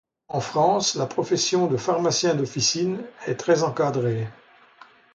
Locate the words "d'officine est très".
2.33-3.61